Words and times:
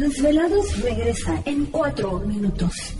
Desvelados 0.00 0.80
regresa 0.80 1.42
en 1.44 1.66
cuatro 1.66 2.20
minutos. 2.20 2.99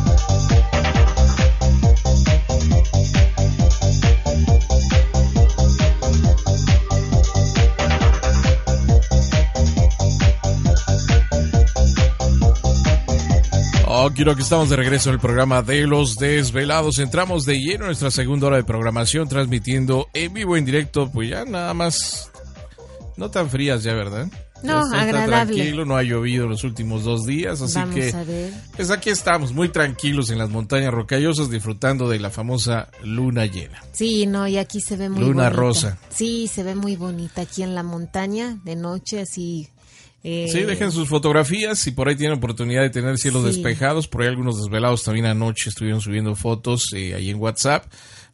Quiero 14.09 14.35
que 14.35 14.41
estamos 14.41 14.69
de 14.69 14.75
regreso 14.75 15.09
en 15.09 15.15
el 15.15 15.19
programa 15.21 15.61
de 15.61 15.85
Los 15.87 16.15
Desvelados. 16.17 16.97
Entramos 16.99 17.45
de 17.45 17.59
lleno 17.59 17.83
en 17.83 17.87
nuestra 17.87 18.09
segunda 18.11 18.47
hora 18.47 18.57
de 18.57 18.63
programación, 18.63 19.27
transmitiendo 19.27 20.07
en 20.13 20.33
vivo, 20.33 20.57
en 20.57 20.65
directo, 20.65 21.09
pues 21.11 21.29
ya 21.29 21.45
nada 21.45 21.73
más, 21.73 22.29
no 23.15 23.29
tan 23.31 23.49
frías 23.49 23.83
ya, 23.83 23.93
¿verdad? 23.93 24.27
No, 24.63 24.73
Ya 24.73 24.81
está 24.81 25.01
agradable. 25.01 25.53
tranquilo, 25.55 25.85
no 25.85 25.95
ha 25.97 26.03
llovido 26.03 26.47
los 26.47 26.63
últimos 26.63 27.03
dos 27.03 27.25
días, 27.25 27.61
así 27.61 27.75
Vamos 27.79 27.95
que 27.95 28.11
a 28.13 28.23
ver. 28.23 28.53
pues 28.75 28.91
aquí 28.91 29.09
estamos, 29.09 29.53
muy 29.53 29.69
tranquilos 29.69 30.29
en 30.29 30.37
las 30.37 30.49
montañas 30.49 30.91
rocallosas, 30.93 31.49
disfrutando 31.49 32.07
de 32.09 32.19
la 32.19 32.29
famosa 32.29 32.89
luna 33.03 33.45
llena. 33.45 33.81
Sí, 33.91 34.25
no, 34.27 34.47
y 34.47 34.57
aquí 34.57 34.79
se 34.81 34.97
ve 34.97 35.09
muy 35.09 35.21
Luna 35.21 35.43
bonita. 35.45 35.49
rosa. 35.49 35.97
Sí, 36.09 36.47
se 36.47 36.63
ve 36.63 36.75
muy 36.75 36.95
bonita 36.95 37.41
aquí 37.43 37.63
en 37.63 37.73
la 37.75 37.83
montaña, 37.83 38.57
de 38.63 38.75
noche, 38.75 39.21
así. 39.21 39.67
Eh, 40.23 40.47
Sí, 40.51 40.61
dejen 40.63 40.91
sus 40.91 41.07
fotografías 41.09 41.79
si 41.79 41.91
por 41.91 42.07
ahí 42.07 42.15
tienen 42.15 42.37
oportunidad 42.37 42.81
de 42.81 42.89
tener 42.89 43.17
cielos 43.17 43.43
Sí. 43.43 43.47
despejados. 43.49 44.07
Por 44.07 44.21
ahí 44.21 44.27
algunos 44.27 44.57
desvelados 44.61 45.03
también 45.03 45.25
anoche 45.25 45.69
estuvieron 45.69 46.01
subiendo 46.01 46.35
fotos 46.35 46.91
eh, 46.95 47.13
ahí 47.15 47.29
en 47.29 47.39
WhatsApp, 47.39 47.85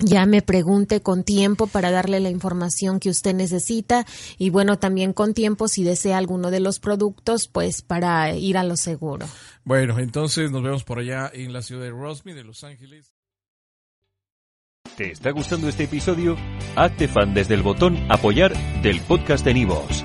Ya 0.03 0.27
me 0.27 0.43
pregunte 0.43 1.01
con 1.01 1.23
tiempo 1.23 1.67
para 1.67 1.91
darle 1.91 2.21
la 2.21 2.29
información 2.29 2.99
que 3.01 3.09
usted 3.09 3.35
necesita 3.35 4.05
y 4.37 4.51
bueno, 4.51 4.79
también 4.79 5.13
con 5.13 5.33
tiempo 5.33 5.69
si 5.69 5.85
desea 5.85 6.19
alguno 6.19 6.51
de 6.51 6.61
los 6.61 6.81
productos, 6.81 7.49
pues 7.49 7.83
para 7.83 8.35
ir 8.35 8.59
a 8.59 8.65
lo 8.65 8.77
seguro. 8.77 9.27
Bueno, 9.65 9.99
entonces 9.99 10.51
nos 10.51 10.63
vemos 10.63 10.85
por 10.85 10.99
allá 10.99 11.31
en 11.33 11.53
la 11.53 11.63
ciudad 11.63 11.83
de 11.83 11.91
Rosme, 11.91 12.35
de 12.35 12.45
Los 12.45 12.65
Ángeles. 12.65 13.13
¿Te 14.97 15.13
está 15.13 15.31
gustando 15.31 15.69
este 15.69 15.85
episodio? 15.85 16.37
Hazte 16.77 17.09
fan 17.09 17.33
desde 17.33 17.55
el 17.55 17.63
botón 17.63 17.97
Apoyar 18.11 18.53
del 18.83 19.01
podcast 19.01 19.45
de 19.45 19.55
Nivos. 19.55 20.05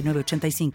906985. 0.01 0.71